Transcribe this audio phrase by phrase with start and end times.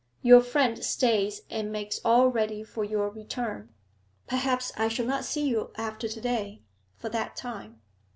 [0.23, 3.69] Your friend stays and makes all ready for your return.
[4.25, 6.63] Perhaps I shall not see you after to day,
[6.97, 7.81] for that time.